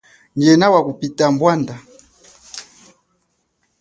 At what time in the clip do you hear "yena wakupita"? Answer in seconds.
0.47-1.25